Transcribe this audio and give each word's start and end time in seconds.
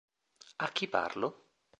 A 0.65 0.71
chi 0.75 0.87
parlo? 0.87 1.29